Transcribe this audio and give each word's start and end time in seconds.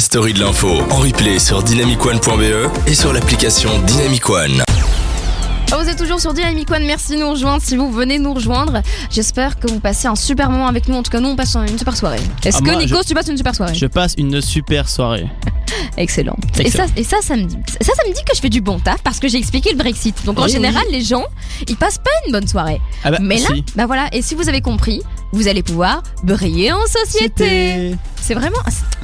la 0.00 0.04
story 0.04 0.32
de 0.32 0.40
l'info 0.40 0.66
en 0.88 0.96
replay 1.00 1.38
sur 1.38 1.62
dynamicone.be 1.62 2.70
et 2.86 2.94
sur 2.94 3.12
l'application 3.12 3.68
Dynamic 3.86 4.30
One. 4.30 4.62
Ah, 5.70 5.76
Vous 5.76 5.86
êtes 5.90 5.98
toujours 5.98 6.18
sur 6.18 6.32
Dynamic 6.32 6.70
One, 6.70 6.86
merci 6.86 7.12
de 7.16 7.18
nous 7.20 7.28
rejoindre 7.28 7.62
si 7.62 7.76
vous 7.76 7.92
venez 7.92 8.18
nous 8.18 8.32
rejoindre. 8.32 8.80
J'espère 9.10 9.60
que 9.60 9.68
vous 9.70 9.78
passez 9.78 10.08
un 10.08 10.14
super 10.16 10.48
moment 10.48 10.68
avec 10.68 10.88
nous, 10.88 10.94
en 10.96 11.02
tout 11.02 11.10
cas 11.10 11.20
nous 11.20 11.28
on 11.28 11.36
passe 11.36 11.54
une 11.54 11.76
super 11.78 11.94
soirée. 11.98 12.18
Est-ce 12.42 12.56
Ah, 12.56 12.60
que 12.60 12.64
moi, 12.70 12.76
Nico 12.82 12.96
je- 13.02 13.08
tu 13.08 13.14
passes 13.14 13.28
une 13.28 13.36
super 13.36 13.54
soirée? 13.54 13.74
Je 13.74 13.84
passe 13.84 14.14
une 14.16 14.40
super 14.40 14.88
soirée. 14.88 15.26
Excellent. 15.98 16.36
Et 16.58 16.62
Excellent. 16.62 16.86
ça, 16.86 16.92
et 16.96 17.04
ça, 17.04 17.16
ça 17.20 17.36
me 17.36 17.44
dit, 17.44 17.58
ça, 17.82 17.92
ça 17.94 18.08
me 18.08 18.14
dit 18.14 18.22
que 18.26 18.34
je 18.34 18.40
fais 18.40 18.48
du 18.48 18.62
bon 18.62 18.78
taf 18.78 19.02
parce 19.02 19.18
que 19.20 19.28
j'ai 19.28 19.36
expliqué 19.36 19.70
le 19.70 19.76
Brexit. 19.76 20.16
Donc 20.24 20.38
en 20.38 20.44
Oui, 20.44 20.50
général, 20.50 20.82
les 20.90 21.02
gens, 21.04 21.24
ils 21.68 21.76
passent 21.76 21.98
pas 21.98 22.10
une 22.26 22.32
bonne 22.32 22.48
soirée. 22.48 22.80
Ah 23.04 23.10
bah, 23.10 23.18
Mais 23.20 23.36
là, 23.36 23.48
si. 23.54 23.64
bah 23.76 23.84
voilà. 23.84 24.08
Et 24.12 24.22
si 24.22 24.34
vous 24.34 24.48
avez 24.48 24.62
compris, 24.62 25.02
vous 25.32 25.46
allez 25.46 25.62
pouvoir 25.62 26.02
briller 26.24 26.72
en 26.72 26.80
société. 26.86 27.94
C'est 28.22 28.34
vraiment, 28.34 28.58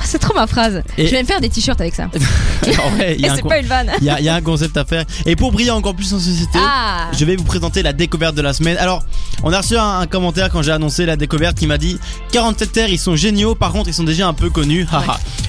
c'est- 0.05 0.19
trop 0.19 0.35
ma 0.35 0.47
phrase. 0.47 0.83
Et- 0.99 1.07
Je 1.07 1.11
vais 1.13 1.23
me 1.23 1.27
faire 1.27 1.41
des 1.41 1.49
t-shirts 1.49 1.81
avec 1.81 1.95
ça. 1.95 2.05
Un 2.65 3.35
c'est 3.35 3.43
pas 3.43 3.59
une 3.59 3.67
vanne. 3.67 3.91
il 4.01 4.05
y 4.07 4.11
a- 4.11 4.19
il 4.21 4.25
y 4.25 4.29
a 4.29 4.35
un 4.35 4.41
concept 4.41 4.77
à 4.77 4.85
faire. 4.85 5.05
Et 5.25 5.37
pour 5.37 5.53
briller 5.53 5.71
encore 5.71 5.95
plus 5.95 6.13
en 6.15 6.19
société, 6.19 6.59
Ah. 6.61 7.09
je 7.13 7.25
vais 7.25 7.37
vous 7.37 7.45
présenter 7.45 7.83
la 7.83 7.93
découverte 7.93 8.35
de 8.35 8.43
la 8.43 8.53
semaine. 8.53 8.77
Alors, 8.79 9.05
on 9.43 9.53
a 9.53 9.59
reçu 9.59 9.77
un, 9.77 9.99
un 10.01 10.07
commentaire 10.07 10.51
quand 10.51 10.63
j'ai 10.63 10.73
annoncé 10.73 11.07
la 11.07 11.17
découverte 11.17 11.59
qui 11.59 11.67
m'a 11.67 11.79
dit 11.79 11.99
47 12.33 12.73
terres, 12.73 12.89
ils 12.89 12.99
sont 12.99 13.17
géniaux, 13.17 13.55
par 13.55 13.73
contre, 13.73 13.89
ils 13.89 13.95
sont 13.95 14.05
déjà 14.05 14.27
un 14.29 14.35
peu 14.35 14.51
connus. 14.51 14.87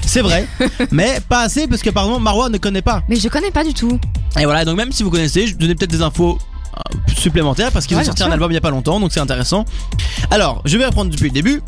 C'est 0.06 0.22
vrai, 0.22 0.46
mais 0.90 1.20
pas 1.28 1.40
assez 1.42 1.66
parce 1.68 1.82
que, 1.82 1.90
pardon, 1.90 2.18
Marwa 2.18 2.48
ne 2.48 2.58
connaît 2.58 2.82
pas. 2.82 3.02
Mais 3.08 3.16
je 3.16 3.28
connais 3.28 3.50
pas 3.50 3.64
du 3.64 3.74
tout. 3.74 3.98
Et 4.38 4.44
voilà, 4.44 4.64
donc 4.64 4.76
même 4.76 4.92
si 4.92 5.02
vous 5.02 5.10
connaissez, 5.10 5.46
je 5.46 5.54
donnais 5.56 5.74
peut-être 5.74 5.90
des 5.90 6.02
infos 6.02 6.38
euh, 6.76 6.80
supplémentaires 7.16 7.72
parce 7.72 7.86
qu'ils 7.86 7.96
Ouais, 7.96 8.02
ont 8.02 8.06
sorti 8.06 8.22
un 8.22 8.30
album 8.30 8.50
il 8.50 8.54
y 8.54 8.58
a 8.58 8.60
pas 8.62 8.70
longtemps, 8.70 9.00
donc 9.00 9.12
c'est 9.12 9.20
intéressant. 9.20 9.64
Alors, 10.30 10.62
je 10.64 10.76
vais 10.78 10.86
reprendre 10.86 11.10
depuis 11.10 11.24
le 11.28 11.30
début. 11.34 11.62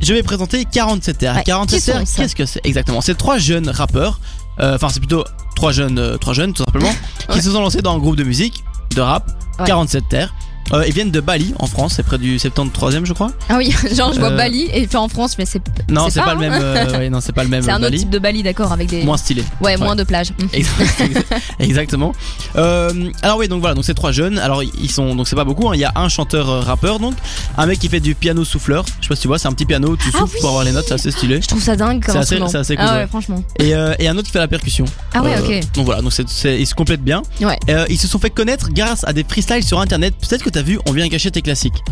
Je 0.00 0.12
vais 0.14 0.22
présenter 0.22 0.64
47 0.64 1.18
terres. 1.18 1.36
Ouais, 1.36 1.42
47 1.44 1.78
qui 1.78 1.84
sont 1.84 1.92
terres, 1.92 2.04
qu'est-ce 2.16 2.34
que 2.36 2.46
c'est 2.46 2.60
exactement? 2.64 3.00
C'est 3.00 3.16
trois 3.16 3.38
jeunes 3.38 3.68
rappeurs, 3.68 4.18
euh, 4.60 4.74
enfin 4.76 4.88
c'est 4.88 5.00
plutôt 5.00 5.24
trois 5.56 5.72
jeunes, 5.72 5.98
euh, 5.98 6.16
trois 6.16 6.32
jeunes 6.34 6.52
tout 6.54 6.64
simplement, 6.64 6.92
qui 7.32 7.42
se 7.42 7.50
sont 7.50 7.60
lancés 7.60 7.82
dans 7.82 7.94
un 7.94 7.98
groupe 7.98 8.16
de 8.16 8.24
musique, 8.24 8.64
de 8.94 9.00
rap, 9.00 9.30
Ouais. 9.58 9.66
47 9.66 10.08
terres. 10.08 10.34
Euh, 10.72 10.84
ils 10.86 10.94
viennent 10.94 11.10
de 11.10 11.20
Bali 11.20 11.52
en 11.58 11.66
France, 11.66 11.94
c'est 11.96 12.04
près 12.04 12.16
du 12.16 12.36
73e 12.38 13.04
je 13.04 13.12
crois. 13.12 13.32
Ah 13.48 13.56
oui, 13.58 13.74
genre 13.94 14.12
je 14.14 14.20
vois 14.20 14.30
Bali 14.30 14.68
et 14.72 14.86
fait 14.86 14.96
en 14.96 15.08
France, 15.08 15.36
mais 15.36 15.44
c'est 15.44 15.60
Non, 15.90 16.08
C'est 16.08 16.20
pas, 16.22 16.34
le 16.34 16.44
hein. 16.46 16.84
même. 16.84 17.10
non, 17.12 17.20
c'est 17.20 17.32
pas 17.32 17.42
le 17.42 17.48
même 17.50 17.62
c'est 17.64 17.72
un 17.72 17.82
autre 17.82 17.96
type 17.96 18.08
de 18.08 18.20
Bali, 18.20 18.42
d'accord, 18.44 18.70
avec 18.72 18.88
des 18.88 19.02
Moins 19.02 19.16
stylé. 19.16 19.42
ouais 19.60 19.76
moins 19.76 19.96
de 19.96 20.04
plages. 20.04 20.30
Mm. 20.30 20.44
Exact- 20.52 21.26
Exactement. 21.58 22.14
Alors 22.54 23.36
oui, 23.38 23.48
donc 23.48 23.60
voilà, 23.60 23.74
donc 23.74 23.84
c'est 23.84 23.94
trois 23.94 24.12
jeunes. 24.12 24.38
Alors 24.38 24.62
ils 24.62 24.90
sont, 24.90 25.14
donc 25.16 25.26
c'est 25.28 25.36
pas 25.36 25.44
beaucoup. 25.44 25.68
hein. 25.68 25.72
Il 25.74 25.80
y 25.80 25.84
a 25.84 25.92
un 25.96 26.08
chanteur 26.08 26.64
rappeur, 26.64 27.00
donc 27.00 27.14
un 27.58 27.66
mec 27.66 27.78
qui 27.80 27.88
fait 27.88 28.00
du 28.00 28.14
piano 28.14 28.44
souffleur. 28.44 28.84
Je 29.10 29.14
sais 29.14 29.16
pas 29.16 29.16
si 29.16 29.22
tu 29.22 29.28
vois, 29.28 29.38
c'est 29.40 29.48
un 29.48 29.52
petit 29.52 29.66
piano, 29.66 29.96
tu 29.96 30.08
Ah 30.14 30.18
souffles 30.18 30.34
oui. 30.34 30.40
pour 30.40 30.48
avoir 30.50 30.64
les 30.64 30.70
notes, 30.72 30.84
c'est 30.86 30.94
assez 30.94 31.10
stylé. 31.10 31.42
Je 31.42 31.48
trouve 31.48 31.60
ça 31.62 31.74
dingue 31.74 32.04
comme 32.04 32.14
C'est 32.14 32.20
assez- 32.20 32.76
cool, 32.76 32.84
Ah 32.86 32.94
ouais, 32.94 33.00
ouais. 33.00 33.06
franchement. 33.08 33.42
Et, 33.58 33.74
euh, 33.74 33.92
et 33.98 34.06
un 34.08 34.16
autre 34.16 34.26
qui 34.26 34.30
fait 34.32 34.38
la 34.38 34.46
percussion. 34.46 34.84
Ah 35.14 35.22
ouais, 35.22 35.34
Euh, 35.36 35.58
ok. 35.58 35.72
Donc 35.74 35.84
voilà, 35.86 36.00
donc 36.02 36.12
ils 36.44 36.66
se 36.66 36.74
complètent 36.76 37.02
bien. 37.02 37.22
Ouais. 37.40 37.58
Euh, 37.70 37.86
ils 37.88 37.98
se 37.98 38.06
sont 38.06 38.18
fait 38.20 38.30
connaître 38.30 38.68
grâce 38.70 39.02
à 39.04 39.12
des 39.12 39.24
freestyles 39.24 39.64
sur 39.64 39.80
internet. 39.80 40.14
Peut-être 40.20 40.44
que 40.44 40.50
t'as 40.50 40.62
vu, 40.62 40.78
on 40.86 40.92
vient 40.92 41.08
cacher 41.08 41.30
tes 41.32 41.42
classiques. 41.42 41.82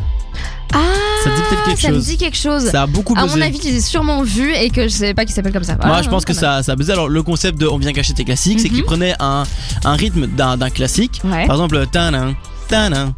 Ah, 0.74 0.78
Ça 1.24 1.30
dit 1.30 1.42
peut-être 1.50 1.64
quelque 1.64 1.80
ça 1.80 1.88
me 1.90 1.94
chose. 1.94 2.06
dit 2.06 2.16
quelque 2.18 2.36
chose. 2.36 2.70
Ça 2.70 2.82
a 2.82 2.86
beaucoup 2.86 3.14
À 3.16 3.24
buzzé. 3.24 3.34
mon 3.36 3.42
avis, 3.42 3.58
tu 3.58 3.66
les 3.68 3.76
ai 3.76 3.80
sûrement 3.80 4.22
vus 4.22 4.52
et 4.54 4.70
que 4.70 4.82
je 4.84 4.88
savais 4.94 5.14
pas 5.14 5.24
qu'ils 5.24 5.34
s'appellent 5.34 5.52
comme 5.52 5.64
ça. 5.64 5.74
Moi, 5.82 5.96
Ah, 5.98 6.02
je 6.02 6.08
pense 6.08 6.24
que 6.24 6.34
ça, 6.34 6.62
ça 6.62 6.72
a 6.72 6.76
buzzé. 6.76 6.92
Alors, 6.92 7.08
le 7.08 7.22
concept 7.24 7.58
de 7.60 7.66
on 7.66 7.78
vient 7.78 7.92
cacher 7.92 8.12
tes 8.14 8.24
classiques, 8.24 8.60
c'est 8.60 8.68
Mhm. 8.68 8.74
qu'ils 8.74 8.84
prenaient 8.84 9.14
un, 9.18 9.42
un 9.84 9.92
rythme 9.94 10.26
d'un, 10.28 10.56
classique. 10.70 11.20
Ouais. 11.24 11.46
Par 11.46 11.56
exemple, 11.56 11.84
tanin, 11.90 12.34
tanin. 12.68 13.14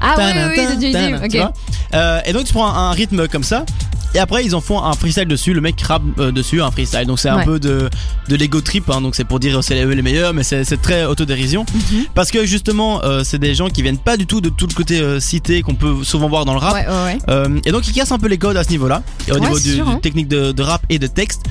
Ah 0.00 0.14
oui, 0.18 0.24
oui, 0.34 0.66
oui, 0.70 0.76
de 0.76 0.80
Jay-Z, 0.80 0.96
ok. 1.24 1.34
Euh, 1.94 2.20
et 2.26 2.32
donc, 2.32 2.44
tu 2.44 2.52
prends 2.52 2.66
un, 2.66 2.90
un 2.90 2.92
rythme 2.92 3.28
comme 3.28 3.44
ça. 3.44 3.64
Et 4.16 4.18
après, 4.18 4.46
ils 4.46 4.54
en 4.54 4.62
font 4.62 4.82
un 4.82 4.94
freestyle 4.94 5.26
dessus. 5.28 5.52
Le 5.52 5.60
mec 5.60 5.78
rappe 5.82 6.02
euh, 6.18 6.32
dessus, 6.32 6.62
un 6.62 6.70
freestyle. 6.70 7.04
Donc, 7.06 7.18
c'est 7.18 7.28
un 7.28 7.36
Ouais. 7.36 7.44
peu 7.44 7.60
de, 7.60 7.90
de 8.30 8.34
l'ego 8.36 8.62
trip. 8.62 8.88
hein. 8.88 9.02
donc, 9.02 9.14
c'est 9.14 9.24
pour 9.24 9.38
dire 9.40 9.62
c'est 9.62 9.84
eux 9.84 9.90
les 9.92 10.00
meilleurs, 10.00 10.32
mais 10.32 10.42
c'est, 10.42 10.64
très 10.80 11.04
autodérision. 11.04 11.66
Mhm. 11.74 12.04
Parce 12.14 12.30
que 12.30 12.46
justement, 12.46 13.04
euh, 13.04 13.24
c'est 13.24 13.38
des 13.38 13.54
gens 13.54 13.68
qui 13.68 13.82
viennent 13.82 13.98
pas 13.98 14.16
du 14.16 14.26
tout 14.26 14.40
de 14.40 14.48
tout 14.48 14.66
le 14.66 14.72
côté 14.74 15.00
euh, 15.00 15.20
cité 15.20 15.60
qu'on 15.60 15.74
peut 15.74 16.02
souvent 16.02 16.30
voir 16.30 16.46
dans 16.46 16.54
le 16.54 16.58
rap. 16.60 16.72
Ouais, 16.72 16.86
ouais, 16.86 17.18
ouais. 17.46 17.60
Et 17.66 17.72
donc 17.72 17.86
ils 17.88 17.92
cassent 17.92 18.10
un 18.12 18.18
peu 18.18 18.28
les 18.28 18.38
codes 18.38 18.56
à 18.56 18.64
ce 18.64 18.70
niveau-là, 18.70 19.02
et 19.28 19.32
au 19.32 19.38
niveau 19.38 19.58
du, 19.58 19.74
sûr, 19.74 19.84
du 19.84 19.90
hein. 19.90 19.98
technique 20.02 20.28
de, 20.28 20.52
de 20.52 20.62
rap 20.62 20.82
et 20.88 20.98
de 20.98 21.06
texte. 21.06 21.42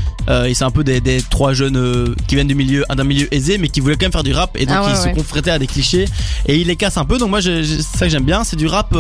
Et 0.48 0.56
c'est 0.56 0.64
un 0.64 0.72
peu 0.72 0.84
des, 0.84 1.02
des 1.02 1.22
trois 1.22 1.54
jeunes 1.54 2.16
qui 2.28 2.34
viennent 2.34 2.48
du 2.48 2.56
milieu, 2.56 2.84
d'un 2.96 3.04
milieu 3.04 3.32
aisé, 3.32 3.60
mais 3.60 3.68
qui 3.70 3.80
voulaient 3.80 3.96
quand 3.96 4.06
même 4.06 4.12
faire 4.12 4.24
du 4.24 4.34
rap, 4.34 4.58
et 4.58 4.66
donc 4.66 4.78
Ah 4.80 4.90
ils 4.90 4.98
se 4.98 5.14
confrontaient 5.14 5.52
à 5.52 5.60
des 5.60 5.68
clichés, 5.68 6.06
et 6.48 6.56
ils 6.58 6.66
les 6.66 6.76
cassent 6.76 6.98
un 6.98 7.06
peu. 7.06 7.20
Donc 7.20 7.30
moi, 7.30 7.44
c'est 7.44 7.64
ça 7.64 8.06
que 8.06 8.10
j'aime 8.12 8.24
bien, 8.26 8.44
c'est 8.44 8.56
du 8.56 8.66
rap 8.66 8.96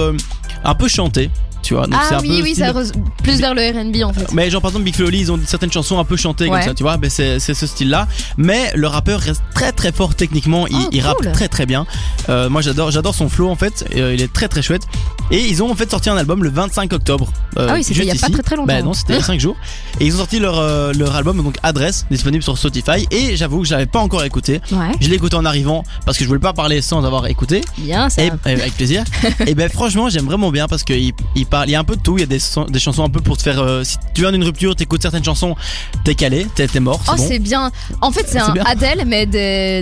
un 0.63 0.75
peu 0.75 0.87
chanté, 0.87 1.31
tu 1.65 1.73
vois. 1.73 1.87
Donc 1.87 1.99
c'est 2.07 2.15
Ah 2.15 2.17
un 2.19 2.21
oui, 2.21 2.37
peu 2.37 2.43
oui, 2.43 2.55
ça 2.55 2.71
re- 2.71 2.91
plus 3.23 3.39
vers 3.41 3.53
le 3.55 3.61
R&B 3.61 4.03
en 4.03 4.13
fait. 4.13 4.31
mais 4.33 4.49
genre 4.49 4.61
par 4.61 4.69
exemple 4.71 4.85
Big 4.85 4.95
Flo 4.95 5.09
ils 5.11 5.31
ont 5.31 5.39
certaines 5.45 5.71
chansons 5.71 5.99
un 5.99 6.03
peu 6.05 6.15
chantées 6.15 6.47
comme 6.47 6.61
ça, 6.61 6.73
tu 6.73 6.83
vois. 6.83 6.97
Ben 6.97 7.09
c'est 7.09 7.39
ce 7.39 7.65
style-là. 7.67 8.07
Mais 8.37 8.71
le 8.75 8.87
rappeur 8.87 9.19
reste 9.19 9.41
très 9.53 9.71
très 9.71 9.91
fort 9.91 10.15
techniquement. 10.15 10.67
Il, 10.67 10.75
Oh, 10.75 10.89
il 10.91 11.01
rappe 11.01 11.31
très 11.33 11.47
très 11.47 11.65
bien. 11.65 11.85
Euh, 12.29 12.49
moi 12.49 12.61
j'adore 12.61 12.91
j'adore 12.91 13.13
son 13.15 13.29
flow 13.29 13.49
en 13.49 13.55
fait. 13.55 13.85
Euh, 13.95 14.13
il 14.13 14.21
est 14.21 14.31
très 14.31 14.47
très 14.47 14.61
chouette. 14.61 14.83
Et 15.31 15.39
ils 15.43 15.63
ont 15.63 15.71
en 15.71 15.75
fait 15.75 15.89
sorti 15.89 16.09
un 16.09 16.17
album 16.17 16.43
le 16.43 16.49
25 16.49 16.93
octobre. 16.93 17.27
euh, 17.57 17.67
Ah 17.69 17.73
oui, 17.75 17.83
c'était 17.83 18.01
il 18.01 18.05
y 18.05 18.09
a 18.09 18.13
juste 18.13 18.21
pas 18.21 18.27
ici. 18.27 18.33
très 18.33 18.43
très 18.43 18.55
longtemps. 18.55 18.67
Ben 18.67 18.85
non, 18.85 18.93
c'était 18.93 19.13
il 19.13 19.19
y 19.19 19.19
a 19.19 19.23
5 19.25 19.39
jours. 19.39 19.55
Et 19.99 20.05
ils 20.05 20.13
ont 20.15 20.19
sorti 20.19 20.39
leur 20.39 20.57
euh, 20.59 20.93
leur 20.93 21.15
album 21.15 21.41
donc 21.43 21.55
Adresse 21.63 22.05
disponible 22.11 22.43
sur 22.43 22.57
Spotify. 22.57 23.07
Et 23.11 23.35
j'avoue 23.35 23.61
que 23.61 23.67
j'avais 23.67 23.85
pas 23.87 23.99
encore 23.99 24.23
écouté. 24.23 24.61
Ouais, 24.71 24.91
Je 25.01 25.07
l'ai 25.09 25.15
écouté 25.15 25.35
en 25.35 25.45
arrivant 25.45 25.83
parce 26.05 26.17
que 26.17 26.23
je 26.23 26.27
voulais 26.27 26.39
pas 26.39 26.53
parler 26.53 26.81
sans 26.81 27.03
avoir 27.05 27.25
écouté. 27.27 27.61
bien 27.77 28.09
ça. 28.09 28.23
Et, 28.23 28.27
et 28.45 28.51
avec 28.51 28.73
plaisir. 28.75 29.03
et 29.47 29.55
ben 29.55 29.69
franchement 29.69 30.09
j'aime 30.09 30.25
vraiment 30.25 30.51
bien 30.51 30.67
parce 30.67 30.83
qu'il 30.83 31.13
il 31.35 31.45
parle, 31.45 31.69
il 31.69 31.71
y 31.71 31.75
a 31.75 31.79
un 31.79 31.83
peu 31.83 31.95
de 31.95 32.01
tout. 32.01 32.17
Il 32.17 32.21
y 32.21 32.23
a 32.23 32.27
des, 32.27 32.39
des 32.69 32.79
chansons 32.79 33.03
un 33.03 33.09
peu 33.09 33.21
pour 33.21 33.37
te 33.37 33.41
faire. 33.43 33.63
si 33.83 33.97
tu 34.13 34.21
viens 34.21 34.31
d'une 34.31 34.43
rupture, 34.43 34.75
t'écoutes 34.75 35.01
certaines 35.01 35.23
chansons, 35.23 35.55
t'es 36.03 36.15
calé, 36.15 36.45
t'es 36.55 36.67
mort. 36.79 37.01
Oh, 37.07 37.13
bon. 37.17 37.27
c'est 37.27 37.39
bien. 37.39 37.71
En 38.01 38.11
fait, 38.11 38.25
c'est 38.27 38.39
un 38.39 38.51
bien. 38.51 38.63
Adèle, 38.65 39.03
mais 39.07 39.25
de, 39.25 39.81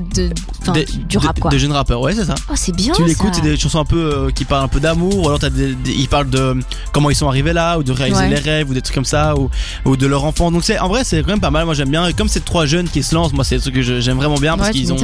du 1.07 1.17
rap 1.17 1.39
quoi. 1.39 1.51
De 1.51 1.57
jeunes 1.57 1.71
rappeurs, 1.71 1.99
ouais 2.01 2.13
c'est 2.15 2.25
ça. 2.25 2.32
Oh, 2.49 2.53
c'est 2.55 2.75
bien. 2.75 2.93
tu 2.93 3.03
l'écoutes, 3.05 3.35
c'est 3.35 3.41
des 3.41 3.57
chansons 3.57 3.79
un 3.79 3.85
peu 3.85 3.97
euh, 3.97 4.29
qui 4.31 4.45
parlent 4.45 4.63
un 4.65 4.67
peu 4.67 4.79
d'amour, 4.79 5.17
ou 5.17 5.27
alors 5.27 5.39
t'as 5.39 5.49
des, 5.49 5.73
des- 5.75 5.91
ils 5.93 6.07
parlent 6.07 6.29
de 6.29 6.55
comment 6.91 7.09
ils 7.09 7.15
sont 7.15 7.27
arrivés 7.27 7.53
là, 7.53 7.77
ou 7.79 7.83
de 7.83 7.91
réaliser 7.91 8.21
Ouais. 8.21 8.29
les 8.29 8.35
rêves, 8.39 8.69
ou 8.69 8.73
des 8.73 8.81
trucs 8.81 8.95
comme 8.95 9.05
ça, 9.05 9.35
ou, 9.37 9.49
ou 9.85 9.97
de 9.97 10.05
leur 10.07 10.25
enfant. 10.25 10.51
Donc 10.51 10.63
c'est 10.63 10.79
en 10.79 10.87
vrai 10.87 11.03
c'est 11.03 11.21
quand 11.21 11.27
même 11.31 11.39
pas 11.39 11.51
mal. 11.51 11.65
Moi 11.65 11.73
j'aime 11.73 11.89
bien. 11.89 12.05
Et 12.07 12.13
comme 12.13 12.27
c'est 12.29 12.43
trois 12.45 12.65
jeunes 12.65 12.87
qui 12.89 13.03
se 13.03 13.13
lancent, 13.15 13.33
moi 13.33 13.43
c'est 13.43 13.59
ce 13.59 13.69
que 13.69 13.81
je- 13.81 13.99
j'aime 13.99 14.17
vraiment 14.17 14.35
bien 14.37 14.55
parce 14.57 14.69
Ouais, 14.69 14.73
qu'ils 14.75 14.91
ont 14.93 14.97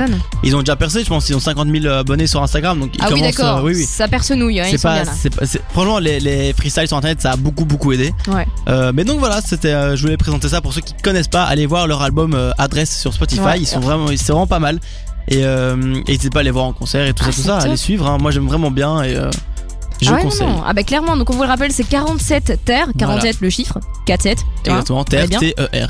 ils 0.43 0.55
ont 0.55 0.59
déjà 0.59 0.75
percé. 0.75 1.03
Je 1.03 1.09
pense 1.09 1.25
qu'ils 1.25 1.35
ont 1.35 1.39
50 1.39 1.67
000 1.69 1.93
abonnés 1.93 2.27
sur 2.27 2.41
Instagram, 2.43 2.79
donc 2.79 2.91
ils 2.95 3.01
Ah 3.01 3.07
oui, 3.11 3.19
commencent. 3.19 3.35
d'accord. 3.35 3.57
euh, 3.59 3.63
oui 3.63 3.73
oui. 3.75 3.85
Ça 3.85 4.07
perce 4.07 4.31
nouille. 4.31 4.59
Hein, 4.59 4.65
C'est 4.71 4.81
pas, 4.81 5.03
pas- 5.05 5.45
franchement 5.71 5.99
les, 5.99 6.19
les 6.19 6.53
freestyles 6.53 6.87
sur 6.87 6.97
internet 6.97 7.21
ça 7.21 7.31
a 7.31 7.35
beaucoup 7.35 7.65
beaucoup 7.65 7.91
aidé. 7.91 8.13
Ouais. 8.27 8.45
Euh, 8.67 8.91
mais 8.93 9.03
donc 9.03 9.19
voilà, 9.19 9.41
c'était, 9.45 9.95
je 9.95 10.01
voulais 10.01 10.17
présenter 10.17 10.49
ça 10.49 10.61
pour 10.61 10.73
ceux 10.73 10.81
qui 10.81 10.93
connaissent 11.03 11.27
pas. 11.27 11.43
Allez 11.43 11.65
voir 11.65 11.87
leur 11.87 12.01
album 12.01 12.37
Adresse 12.57 12.97
sur 12.99 13.13
Spotify. 13.13 13.57
Ils 13.59 13.67
sont 13.67 13.79
vraiment, 13.79 14.07
c'est 14.09 14.31
vraiment 14.31 14.47
pas 14.47 14.59
mal. 14.59 14.79
Et 15.29 15.45
euh, 15.45 15.75
n'hésitez 15.75 16.29
pas 16.29 16.39
à 16.39 16.43
les 16.43 16.51
voir 16.51 16.65
en 16.65 16.73
concert 16.73 17.05
et 17.07 17.13
tout 17.13 17.23
Ah, 17.27 17.31
ça, 17.31 17.37
tout 17.41 17.41
ça. 17.47 17.53
top. 17.59 17.65
Allez 17.67 17.77
suivre. 17.77 18.07
hein. 18.07 18.17
Moi 18.19 18.31
j'aime 18.31 18.47
vraiment 18.47 18.71
bien 18.71 19.03
et 19.03 19.15
euh, 19.15 19.29
je 20.01 20.09
ah 20.09 20.15
ouais, 20.15 20.21
conseille. 20.23 20.47
non, 20.47 20.53
non. 20.57 20.63
Ah 20.65 20.73
bah 20.73 20.83
clairement, 20.83 21.15
donc 21.17 21.29
on 21.29 21.33
vous 21.35 21.43
le 21.43 21.47
rappelle, 21.47 21.71
c'est 21.71 21.83
47 21.87 22.59
terres, 22.65 22.87
47 22.97 23.41
le 23.41 23.49
chiffre, 23.49 23.79
4-7. 24.07 24.17
tu 24.63 24.69
vois. 24.69 24.79
Exactement. 24.79 25.03
Bien. 25.09 25.27
T-R-T-E-R. 25.27 25.87